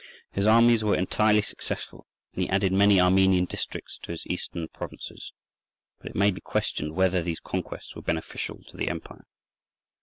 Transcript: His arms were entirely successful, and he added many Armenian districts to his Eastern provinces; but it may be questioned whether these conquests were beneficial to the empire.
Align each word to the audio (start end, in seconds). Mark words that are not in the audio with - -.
His 0.31 0.47
arms 0.47 0.83
were 0.83 0.95
entirely 0.95 1.43
successful, 1.43 2.07
and 2.33 2.41
he 2.41 2.49
added 2.49 2.73
many 2.73 2.99
Armenian 2.99 3.45
districts 3.45 3.99
to 4.01 4.11
his 4.11 4.25
Eastern 4.25 4.67
provinces; 4.67 5.31
but 5.99 6.09
it 6.09 6.15
may 6.15 6.31
be 6.31 6.41
questioned 6.41 6.95
whether 6.95 7.21
these 7.21 7.39
conquests 7.39 7.95
were 7.95 8.01
beneficial 8.01 8.63
to 8.69 8.77
the 8.77 8.89
empire. 8.89 9.27